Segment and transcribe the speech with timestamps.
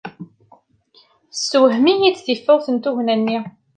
[1.31, 3.39] Tessewhem-iyi tifawt n tugna-nni.